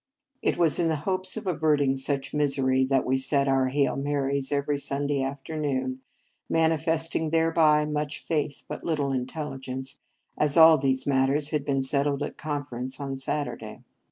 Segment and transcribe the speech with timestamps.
[0.41, 3.95] It was in the hopes of avert ing such misery that we said our" Hail
[3.95, 6.01] Marys" every Sunday afternoon,
[6.49, 9.99] mani festing thereby much faith but little intelligence,
[10.39, 13.83] as all these matters had been settled at" Conference" on Sat urday.